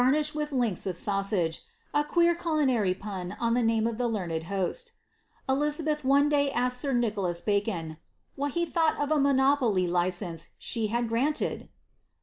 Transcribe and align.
335 0.01 0.33
funished 0.33 0.35
with 0.35 0.51
links 0.51 0.85
of 0.87 0.97
sausages, 0.97 1.61
a 1.93 2.03
queer 2.03 2.33
culinary 2.33 2.95
pun 2.95 3.37
on 3.39 3.53
the 3.53 3.61
name 3.61 3.85
of 3.85 3.99
the 3.99 4.09
ieuned 4.09 4.45
host 4.45 4.93
Eliabeth 5.47 6.03
one 6.03 6.27
day 6.27 6.49
asked 6.49 6.81
Sir 6.81 6.91
Nicholas 6.91 7.39
Bacon, 7.41 7.89
<^ 7.89 7.97
what 8.35 8.53
he 8.53 8.65
thought 8.65 8.99
of 8.99 9.11
a 9.11 9.19
Moopoly 9.19 9.87
license 9.87 10.55
she 10.57 10.87
had 10.87 11.07
granted 11.07 11.69